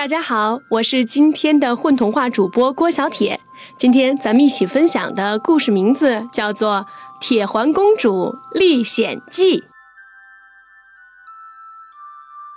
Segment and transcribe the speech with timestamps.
[0.00, 3.38] 大家好，我是今天的混童话主播郭小铁。
[3.76, 6.86] 今天咱们一起分享的故事名字叫做
[7.20, 9.60] 《铁环公主历险记》。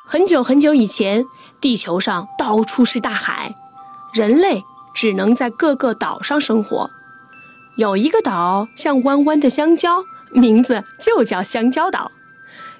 [0.07, 1.25] 很久很久以前，
[1.59, 3.53] 地球上到处是大海，
[4.13, 4.63] 人类
[4.93, 6.89] 只能在各个岛上生活。
[7.75, 12.09] 有一个岛像弯弯的香蕉，名字就叫香蕉岛。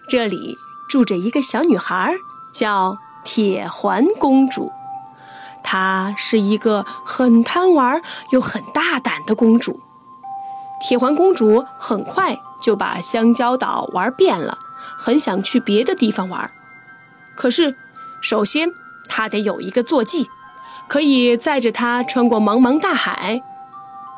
[0.07, 0.55] 这里
[0.87, 2.15] 住着一个小女孩，
[2.53, 2.97] 叫。
[3.23, 4.71] 铁环公主，
[5.63, 8.01] 她是一个很贪玩
[8.31, 9.79] 又很大胆的公主。
[10.81, 14.57] 铁环公主很快就把香蕉岛玩遍了，
[14.97, 16.51] 很想去别的地方玩。
[17.35, 17.75] 可是，
[18.21, 18.69] 首先
[19.07, 20.29] 她得有一个坐骑，
[20.89, 23.41] 可以载着她穿过茫茫大海。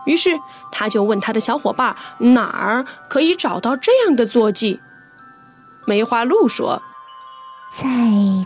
[0.05, 0.39] 于是，
[0.71, 1.95] 她就问她的小伙伴
[2.33, 4.79] ：“哪儿可以找到这样的坐骑？”
[5.85, 6.81] 梅花鹿说。
[7.71, 7.85] 在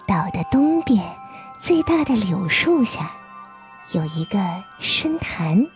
[0.08, 1.03] 岛的东边，
[1.59, 3.12] 最大的柳树下，
[3.92, 4.39] 有一个
[4.80, 5.67] 深潭，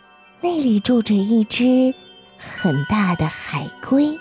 [0.42, 1.94] 那里住着一只
[2.38, 4.20] 很大的海龟，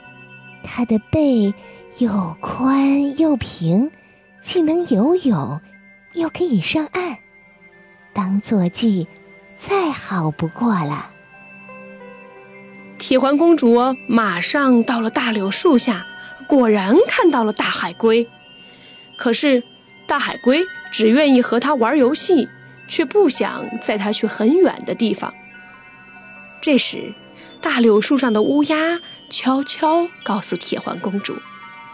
[0.62, 1.55] 它的背
[1.98, 3.91] 又宽又平，
[4.43, 5.61] 既能游泳，
[6.15, 7.17] 又可以上岸，
[8.12, 9.06] 当坐骑
[9.56, 11.11] 再好不过了。
[12.98, 16.06] 铁环公主马上到了大柳树下，
[16.47, 18.28] 果然看到了大海龟。
[19.23, 19.62] 可是，
[20.05, 22.48] 大海龟只愿意和他玩游戏，
[22.89, 25.33] 却不想载他去很远的地方。
[26.61, 27.15] 这时，
[27.61, 28.98] 大柳树上的乌鸦
[29.31, 31.37] 悄悄告诉铁环公主，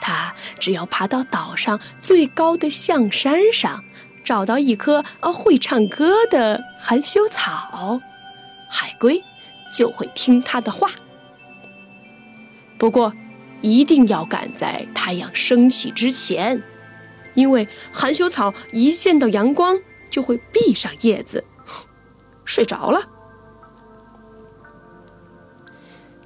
[0.01, 3.85] 她只要爬到岛上最高的象山上，
[4.25, 8.01] 找到一棵呃会唱歌的含羞草，
[8.71, 9.23] 海龟
[9.71, 10.93] 就会听她的话。
[12.79, 13.13] 不过，
[13.61, 16.63] 一定要赶在太阳升起之前。
[17.39, 19.79] 因为含羞草一见到阳光
[20.11, 21.45] 就会闭上叶子，
[22.45, 23.01] 睡着了。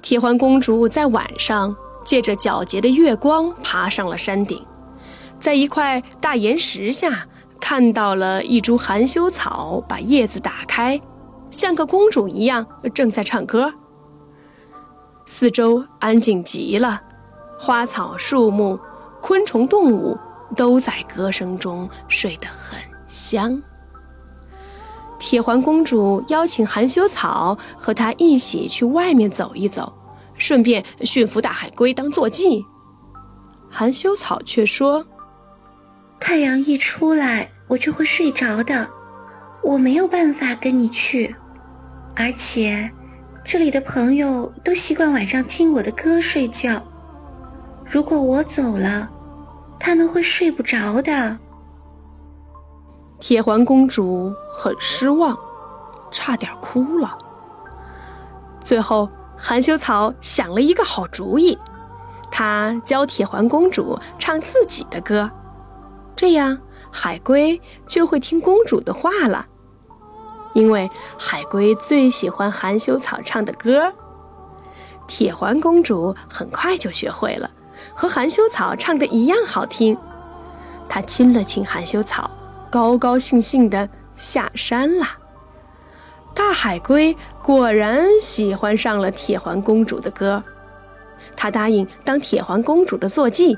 [0.01, 4.65] 铁环公主在晚上借着皎洁的月光爬上了山顶，
[5.37, 7.27] 在一块大岩石下
[7.61, 10.99] 看到了一株含羞草，把叶子打开，
[11.51, 13.71] 像个公主一样正在唱歌。
[15.27, 17.03] 四周安静极了，
[17.59, 18.79] 花草树木、
[19.21, 20.17] 昆虫动物。
[20.53, 23.61] 都在歌声中睡得很香。
[25.19, 29.93] 铁环公主邀请含羞草和她一起去外面走一走，
[30.37, 32.65] 顺便驯服大海龟当坐骑。
[33.69, 35.05] 含羞草却说
[36.19, 38.89] ：“太阳一出来，我就会睡着的，
[39.63, 41.33] 我没有办法跟你去。
[42.15, 42.91] 而且，
[43.45, 46.83] 这里的朋友都习惯晚上听我的歌睡觉。
[47.85, 49.09] 如果我走了，”
[49.85, 51.37] 他们会睡不着的。
[53.19, 55.37] 铁环公主很失望，
[56.09, 57.17] 差点哭了。
[58.63, 61.57] 最后，含羞草想了一个好主意，
[62.31, 65.29] 她教铁环公主唱自己的歌，
[66.15, 66.57] 这样
[66.89, 69.45] 海龟就会听公主的话了。
[70.53, 73.91] 因为海龟最喜欢含羞草唱的歌。
[75.07, 77.51] 铁环公主很快就学会了。
[77.93, 79.97] 和含羞草唱的一样好听，
[80.87, 82.29] 他亲了亲含羞草，
[82.69, 85.05] 高高兴兴地下山了。
[86.35, 90.43] 大海龟果然喜欢上了铁环公主的歌，
[91.35, 93.57] 他答应当铁环公主的坐骑。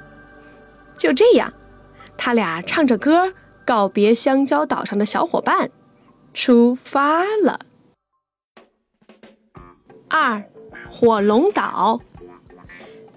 [0.98, 1.54] 就这样，
[2.18, 3.34] 他俩唱着歌
[3.66, 5.70] 告别香蕉岛上的小伙伴，
[6.34, 7.60] 出发了。
[10.10, 10.44] 二，
[10.92, 12.00] 火龙岛。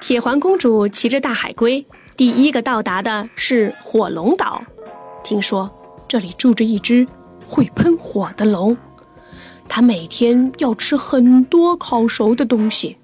[0.00, 1.84] 铁环公主骑着大海龟，
[2.16, 4.62] 第一个到达的是火龙岛。
[5.25, 5.70] 听说
[6.06, 7.06] 这里住着一只
[7.47, 8.76] 会喷火的龙，
[9.69, 12.97] 它每天要吃很多烤熟的东西。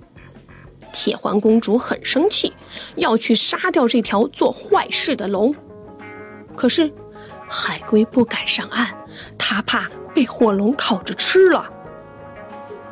[0.93, 2.53] 铁环公主很生气，
[2.95, 5.53] 要去杀掉这条做坏事的龙。
[6.55, 6.91] 可是
[7.49, 8.87] 海龟不敢上岸，
[9.37, 11.69] 它怕被火龙烤着吃了。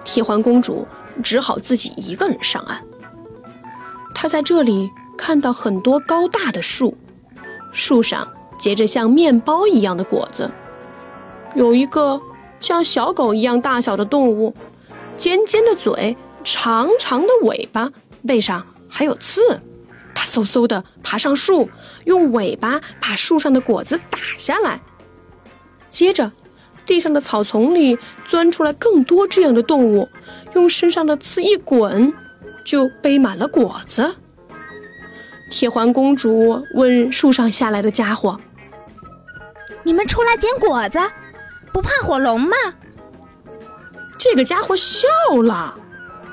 [0.02, 0.84] 铁环公主
[1.22, 2.84] 只好自己一个人上岸。
[4.14, 6.96] 他在这里看到很多高大的树，
[7.72, 8.26] 树上
[8.58, 10.50] 结着像面包一样的果子。
[11.54, 12.20] 有一个
[12.60, 14.54] 像小狗一样大小的动物，
[15.16, 17.90] 尖尖的嘴，长长的尾巴，
[18.26, 19.60] 背上还有刺。
[20.14, 21.68] 它嗖嗖地爬上树，
[22.04, 24.80] 用尾巴把树上的果子打下来。
[25.90, 26.30] 接着，
[26.86, 30.08] 地上的草丛里钻出来更多这样的动物，
[30.54, 32.12] 用身上的刺一滚。
[32.64, 34.14] 就背满了果子。
[35.50, 38.40] 铁环公主问树上下来的家伙
[39.84, 40.98] ：“你们出来捡果子，
[41.72, 42.56] 不怕火龙吗？
[44.18, 45.06] 这个家伙笑
[45.42, 45.78] 了。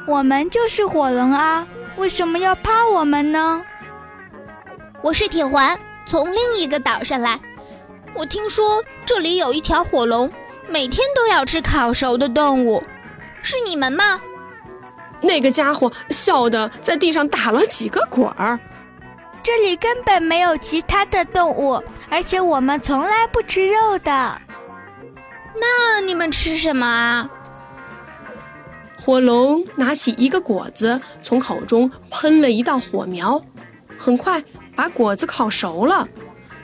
[0.07, 1.67] 我们就是火龙啊，
[1.97, 3.61] 为什么要怕我们呢？
[5.01, 7.39] 我是铁环，从另一个岛上来。
[8.15, 10.31] 我听说这里有一条火龙，
[10.67, 12.81] 每天都要吃烤熟的动物，
[13.41, 14.21] 是你们吗？
[15.21, 18.59] 那个家伙笑得在地上打了几个滚儿。
[19.41, 24.41] 这里根本没有其他的动物，而且我们从来不吃肉的。
[25.55, 27.29] 那你们吃什么啊？
[29.01, 33.41] 火龙拿起一个果子，从口中喷了一道火苗，
[33.97, 34.43] 很快
[34.75, 36.07] 把果子烤熟了。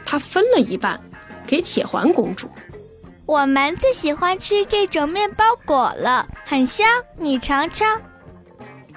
[0.06, 1.00] 他分了一半
[1.48, 2.50] 给铁环公主。
[3.26, 6.86] 我们最喜欢吃这种面包果了，很香，
[7.18, 8.00] 你尝尝。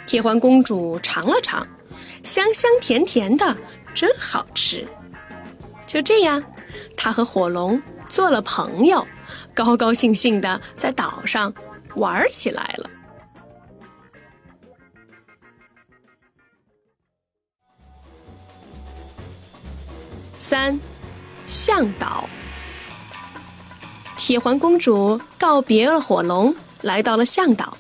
[0.09, 1.69] 铁环公主尝了尝。
[2.23, 3.55] 香香甜甜的，
[3.95, 4.89] 真好吃。
[5.87, 6.43] 就这样，
[6.97, 9.07] 他和火龙做了朋友，
[9.53, 11.53] 高高兴兴的在岛上
[11.97, 12.89] 玩起来了。
[20.39, 20.81] 三，
[21.47, 22.27] 向导。
[24.17, 27.77] 铁环公主告别了火龙，来到了向导。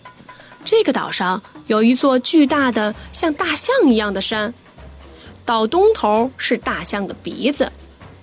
[0.69, 1.41] 这个岛上。
[1.67, 4.53] 有一座巨大的像大象一样的山，
[5.47, 7.73] 岛东头是大象的鼻子，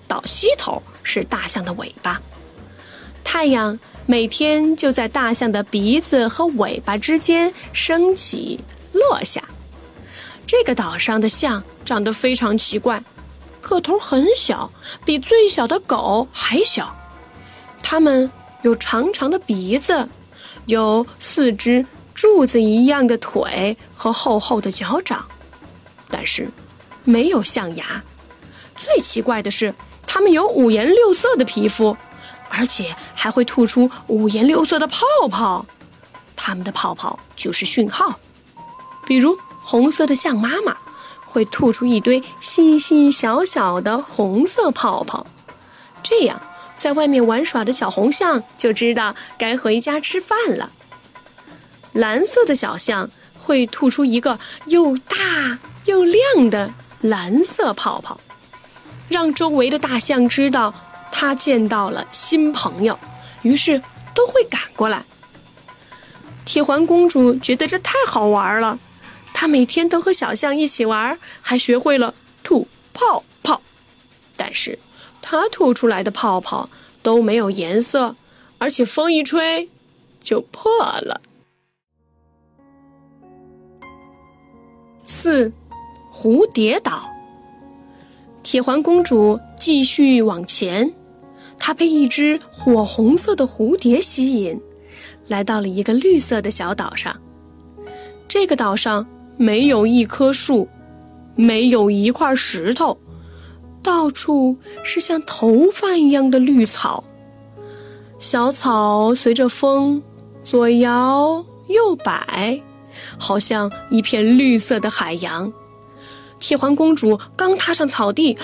[0.06, 2.22] 岛西头是大象的尾巴。
[3.24, 8.60] 太阳每天就在大象的鼻子和尾巴之间升起
[8.92, 9.42] 落下。
[10.46, 13.02] 这个岛上的象长得非常奇怪，
[13.60, 14.70] 个头很小，
[15.04, 16.94] 比最小的狗还小。
[17.82, 18.30] 它们
[18.62, 20.08] 有长长的鼻子，
[20.66, 21.84] 有四只。
[22.16, 25.26] 柱子一样的腿和厚厚的脚掌，
[26.10, 26.48] 但是
[27.04, 28.02] 没有象牙。
[28.74, 29.74] 最奇怪的是，
[30.06, 31.94] 它们有五颜六色的皮肤，
[32.48, 35.66] 而且还会吐出五颜六色的泡泡。
[36.34, 38.18] 它们的泡泡就是讯号，
[39.06, 40.74] 比如红色的象妈妈
[41.26, 45.26] 会吐出一堆细细小小的红色泡泡，
[46.02, 46.40] 这样
[46.78, 50.70] 在外面玩耍的小红象就知道该回家吃饭了。
[51.96, 53.10] 蓝色的小象
[53.40, 56.70] 会吐出一个又大又亮的
[57.00, 58.20] 蓝色泡泡，
[59.08, 60.74] 让周围的大象知道
[61.10, 62.98] 它见到了新朋友，
[63.40, 63.80] 于是
[64.14, 65.04] 都会赶过来。
[66.44, 68.78] 铁环公主觉得这太好玩了，
[69.32, 73.62] 她每天都和小象一起玩，还学会了吐泡泡。
[74.36, 74.78] 但是，
[75.22, 76.68] 她吐出来的泡泡
[77.02, 78.14] 都没有颜色，
[78.58, 79.70] 而且风一吹
[80.20, 80.70] 就破
[81.00, 81.22] 了。
[85.06, 85.52] 四，
[86.12, 87.08] 蝴蝶岛。
[88.42, 90.92] 铁环公主继续往前，
[91.56, 94.60] 她被一只火红色的蝴蝶吸引，
[95.28, 97.16] 来到了一个绿色的小岛上。
[98.26, 99.06] 这个岛上
[99.36, 100.68] 没有一棵树，
[101.36, 102.98] 没有一块石头，
[103.84, 107.04] 到处是像头发一样的绿草。
[108.18, 110.02] 小草随着风
[110.42, 112.60] 左摇右摆。
[113.18, 115.52] 好像一片绿色的海洋。
[116.38, 118.36] 铁环公主刚踏上草地，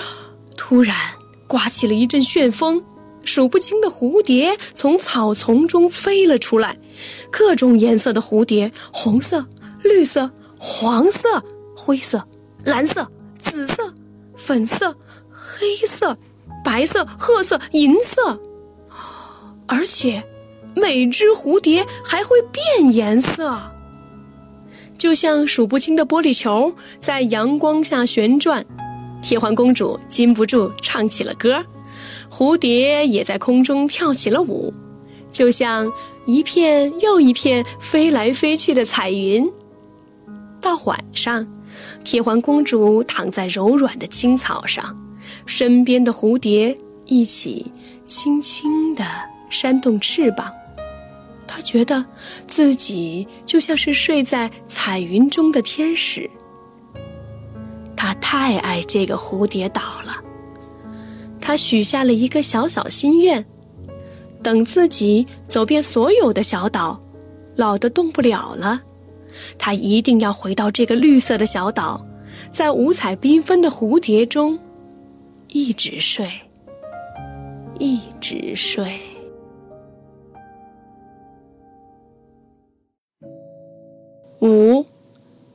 [0.57, 0.95] 突然
[1.47, 2.83] 刮起了一阵旋风，
[3.23, 6.77] 数不清的蝴蝶从草丛中飞了出来，
[7.31, 9.45] 各种颜色的蝴蝶：红色、
[9.83, 11.43] 绿色、黄色、
[11.75, 12.27] 灰色、
[12.65, 13.07] 蓝色、
[13.39, 13.93] 紫色、
[14.35, 14.97] 粉色、
[15.29, 16.17] 黑色、
[16.65, 18.39] 白色、褐色、银色，
[19.67, 20.23] 而且
[20.75, 23.72] 每只蝴蝶还会变颜色。
[24.97, 28.65] 就像数不清的玻璃球在阳光下旋转，
[29.21, 31.63] 铁环公主禁不住唱起了歌，
[32.31, 34.73] 蝴蝶也在空中跳起了舞，
[35.31, 35.91] 就像
[36.25, 39.49] 一片又一片飞来飞去的彩云。
[40.61, 41.45] 到晚上，
[42.05, 44.95] 铁环公主躺在柔软的青草上，
[45.45, 47.69] 身边的蝴蝶一起
[48.05, 49.03] 轻轻地
[49.49, 50.49] 扇动翅膀。
[51.53, 52.03] 他觉得
[52.47, 56.27] 自己就像是睡在彩云中的天使。
[57.95, 60.19] 他太爱这个蝴蝶岛了。
[61.39, 63.45] 他许下了一个小小心愿：
[64.41, 66.99] 等自己走遍所有的小岛，
[67.55, 68.81] 老的动不了了，
[69.59, 72.03] 他一定要回到这个绿色的小岛，
[72.51, 74.57] 在五彩缤纷的蝴蝶中，
[75.49, 76.31] 一直睡，
[77.77, 78.99] 一直睡。
[84.43, 84.85] 五，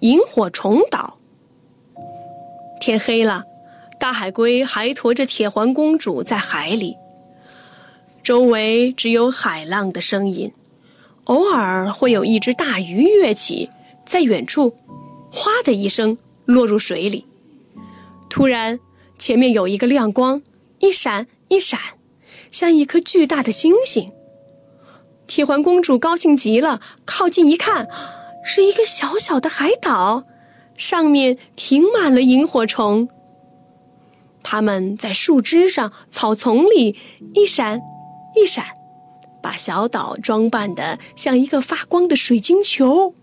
[0.01, 1.19] 萤火虫岛。
[2.81, 3.45] 天黑了，
[4.01, 6.97] 大海龟还驮着铁环公主在海里。
[8.23, 10.51] 周围只有海浪的声音，
[11.25, 13.69] 偶尔会有一只大鱼跃起，
[14.07, 14.75] 在远处，
[15.31, 16.17] 哗的一声
[16.47, 17.27] 落入水里。
[18.31, 18.81] 突然，
[19.19, 20.41] 前面有一个亮光，
[20.79, 21.79] 一闪一闪，
[22.51, 24.11] 像一颗巨大的星星。
[25.27, 27.87] 铁环公主高兴极了，靠近一看，
[28.51, 30.25] 是一个小小的海岛，
[30.75, 33.07] 上面停满了萤火虫。
[34.43, 36.97] 它们在树枝上、草丛里
[37.35, 37.83] 一闪
[38.35, 38.65] 一闪，
[39.43, 43.15] 把小岛装扮的像一个发光的水晶球。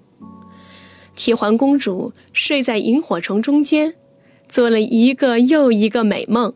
[1.16, 3.96] 铁环公主睡在萤火虫中间，
[4.48, 6.54] 做了一个又一个美梦。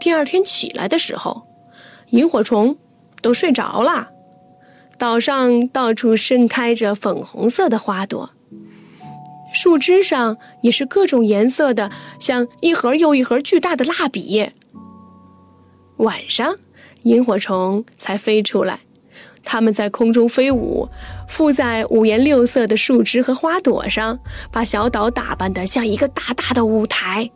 [0.00, 1.42] 第二天起来的时候，
[2.08, 2.78] 萤火虫
[3.20, 4.08] 都睡着了，
[4.98, 8.30] 岛上到处盛开着粉红色的花朵。
[9.52, 14.50] 树枝上也是各种颜色的，像一盒又一盒巨大的蜡笔。
[15.98, 16.56] 晚上，
[17.04, 18.80] 萤火虫才飞出来，
[19.42, 20.88] 它们在空中飞舞，
[21.26, 24.18] 附在五颜六色的树枝和花朵上，
[24.50, 27.30] 把小岛打扮得像一个大大的舞台。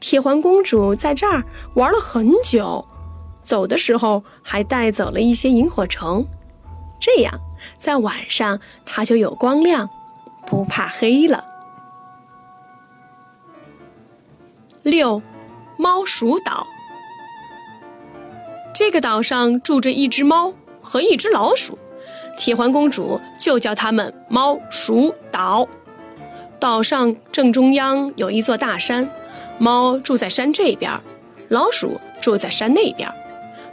[0.00, 1.42] 铁环公主在这儿
[1.74, 2.84] 玩了很久，
[3.42, 6.26] 走的时候还带走了一些萤火虫，
[7.04, 7.38] 这样
[7.78, 9.90] 在晚上它就有光亮。
[10.46, 11.44] 不怕黑了。
[14.82, 15.22] 六，
[15.78, 16.66] 猫鼠岛。
[18.74, 21.78] 这个岛上住着一只猫和一只老鼠，
[22.36, 25.66] 铁环公主就叫它们猫鼠岛。
[26.60, 29.10] 岛上正中央有一座大山，
[29.58, 30.92] 猫住在山这边，
[31.48, 33.10] 老鼠住在山那边。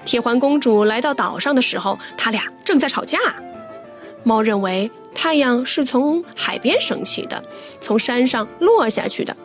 [0.06, 3.18] 铁环公主来到岛上的时候，他俩正在吵架。
[4.24, 4.90] 猫认为。
[5.14, 7.44] 太阳是从海边升起的，
[7.82, 9.36] 从山上落下去的。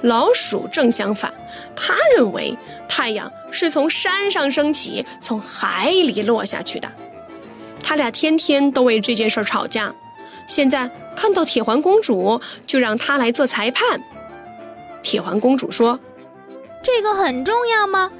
[0.00, 1.30] 老鼠正相反，
[1.76, 2.56] 他认为
[2.88, 6.90] 太阳是从山上升起，从海里落下去的。
[7.82, 9.94] 他俩天天都为这件事吵架。
[10.46, 14.02] 现在看到铁环公主，就让她来做裁判。
[15.02, 16.00] 铁环公主说
[16.82, 18.10] ：“这个很重要吗？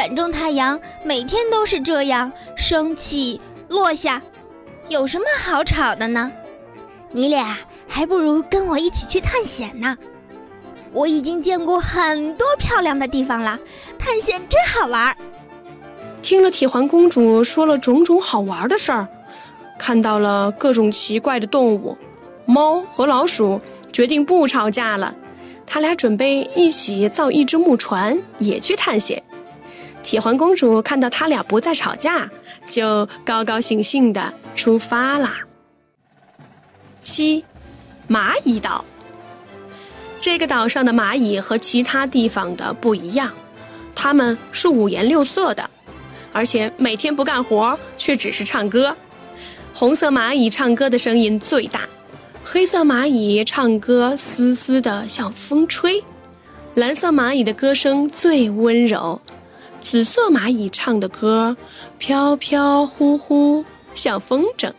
[0.00, 3.38] 反正太阳每天都是这样升起、
[3.68, 4.22] 落下。”
[4.88, 6.32] 有什么好吵的呢？
[7.12, 9.94] 你俩还不如跟我一起去探险呢。
[10.90, 13.60] 我已经见过很多漂亮的地方了，
[13.98, 15.14] 探险真好玩。
[16.22, 19.06] 听了铁环公主说了种种好玩的事儿，
[19.78, 21.98] 看到了各种奇怪的动物，
[22.46, 23.60] 猫和老鼠
[23.92, 25.14] 决定不吵架了。
[25.66, 29.22] 他俩准备一起造一只木船，也去探险。
[30.02, 32.28] 铁环公主看到他俩不再吵架，
[32.66, 35.38] 就高高兴兴地出发啦。
[37.02, 37.44] 七，
[38.08, 38.84] 蚂蚁岛。
[40.20, 43.32] 这个岛上的蚂蚁和其他地方的不一样，
[43.94, 45.70] 它们是五颜六色的，
[46.32, 48.94] 而且每天不干活，却只是唱歌。
[49.72, 51.88] 红色蚂蚁唱歌的声音最大，
[52.44, 56.02] 黑色蚂蚁唱歌嘶嘶的像风吹，
[56.74, 59.18] 蓝色蚂蚁的歌声最温柔。
[59.82, 61.56] 紫色蚂蚁唱的歌，
[61.98, 64.72] 飘飘忽忽像风筝；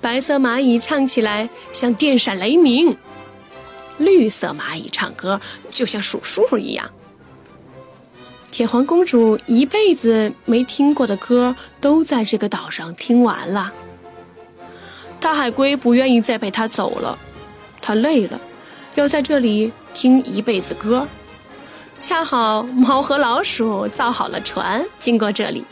[0.00, 2.94] 白色蚂蚁唱起来像电闪雷鸣；
[3.96, 5.40] 绿色蚂蚁唱歌
[5.70, 6.88] 就像数数一样。
[8.50, 13.72] 铁环公主一辈子没听过的歌，都在这个岛上听完了。
[15.18, 17.18] 大海龟不愿意再陪她走了，
[17.80, 18.40] 它累了，
[18.94, 21.08] 要在这里听一辈子歌。
[21.98, 25.64] 恰好猫和老鼠造好了船，经过这里，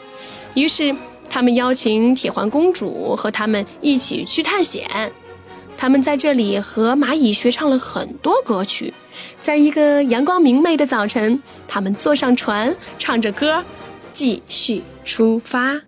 [0.54, 0.94] 于是
[1.30, 5.12] 他们邀请铁环公主和他们一起去探险。
[5.78, 8.92] 他们在这里和蚂蚁学唱了很多歌曲。
[9.38, 13.62] 在一个阳光明媚的早晨，他们坐上船，唱着歌，
[14.12, 15.80] 继续出发。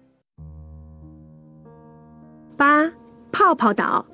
[2.56, 2.90] 八
[3.32, 4.06] 泡泡岛，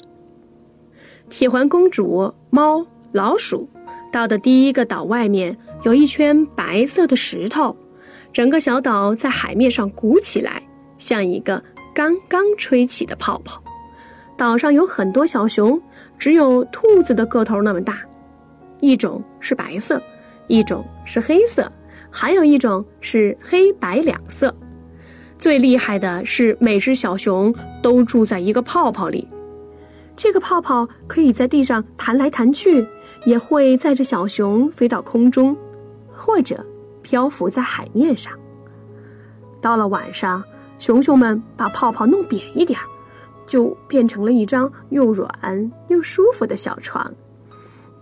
[1.28, 3.69] 铁环公主、猫、老鼠
[4.11, 5.59] 到的第一个岛外面。
[5.85, 7.76] 有一圈白色的石头，
[8.33, 10.62] 整个小岛在海面上鼓起来，
[10.97, 11.62] 像一个
[11.95, 13.62] 刚刚吹起的泡泡。
[14.35, 15.81] 岛上有很多小熊，
[16.19, 18.00] 只有兔子的个头那么大。
[18.81, 20.03] 一种是白色，
[20.47, 21.71] 一种是黑色，
[22.11, 24.55] 还有一种是黑白两色。
[25.38, 29.29] 最厉害的是，每只小熊都住在一个泡泡里，
[30.17, 32.87] 这个泡泡可以在地上弹来弹去，
[33.26, 35.55] 也会载着小熊飞到空中。
[36.16, 36.64] 或者
[37.02, 38.33] 漂浮在海面上。
[39.61, 40.42] 到了晚上，
[40.78, 42.78] 熊熊们把泡泡弄扁一点，
[43.47, 47.12] 就变成了一张又软又舒服的小床。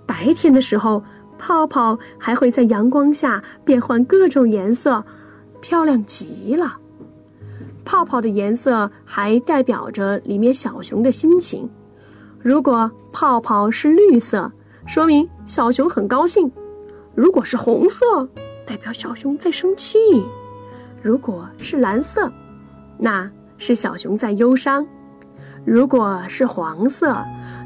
[0.06, 1.02] 白天的时候，
[1.38, 5.04] 泡泡还会在阳光下变换各种颜色，
[5.60, 6.78] 漂亮极了。
[7.84, 11.68] 泡泡的颜色还代表着里面小熊的心情。
[12.40, 14.50] 如果泡泡是绿色，
[14.86, 16.48] 说明小熊很高兴；
[17.14, 18.28] 如果是红色，
[18.66, 19.98] 代表小熊在生气；
[21.02, 22.30] 如果是蓝色，
[22.98, 24.84] 那是小熊在忧伤；
[25.64, 27.16] 如果是黄色，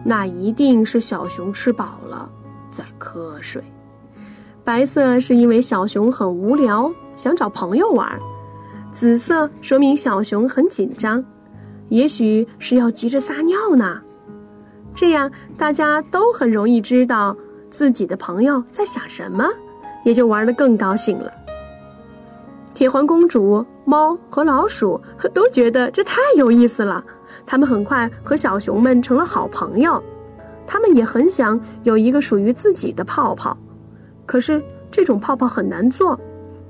[0.04, 2.30] 那一定是小熊吃饱了
[2.70, 3.62] 在瞌睡。
[4.64, 8.18] 白色是因为小熊很无聊，想找朋友玩。
[8.90, 11.24] 紫色说明小熊很紧张，
[11.88, 14.00] 也许是要急着撒尿呢。
[14.94, 17.36] 这样大家都很容易知道
[17.76, 19.46] 自己的朋友在想什么，
[20.02, 21.30] 也就玩得更高兴了。
[22.72, 24.98] 铁环公主、猫和老鼠
[25.34, 27.04] 都觉得这太有意思了，
[27.44, 30.02] 他们很快和小熊们成了好朋友。
[30.66, 33.54] 他们也很想有一个属于自己的泡泡，
[34.24, 36.18] 可是这种泡泡很难做。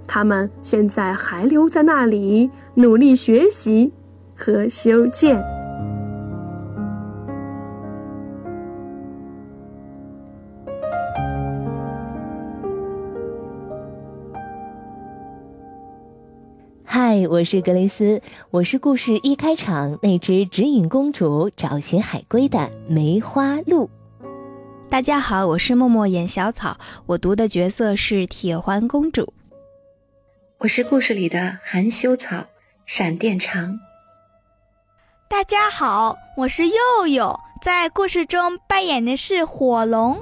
[0.08, 3.92] 他们现在还留在那里，努力学习
[4.36, 5.55] 和修建。
[17.16, 18.20] 嗨，我是格雷斯，
[18.50, 23.88] 我是故事一开场那只指引公主找寻海龟的梅花鹿。
[24.90, 29.32] 大家好，我是默默演小草，我读的角色是铁环公主。
[30.58, 32.44] 我是故事里的含羞草，
[32.85, 33.80] 闪电长。
[35.26, 40.18] 大家好，我是佑佑，在故事中扮演的是火龙。